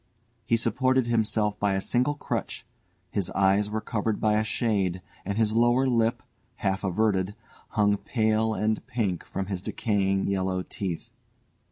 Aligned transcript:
He 0.47 0.57
supported 0.57 1.05
himself 1.05 1.59
by 1.59 1.75
a 1.75 1.79
single 1.79 2.15
crutch, 2.15 2.65
his 3.11 3.29
eyes 3.35 3.69
were 3.69 3.81
covered 3.81 4.19
by 4.19 4.33
a 4.39 4.43
shade, 4.43 5.03
and 5.25 5.37
his 5.37 5.53
lower 5.53 5.85
lip, 5.85 6.23
half 6.55 6.83
averted, 6.83 7.35
hung 7.69 7.97
pale 7.97 8.51
and 8.55 8.83
pink 8.87 9.23
from 9.23 9.45
his 9.45 9.61
decaying 9.61 10.25
yellow 10.27 10.63
teeth. 10.63 11.11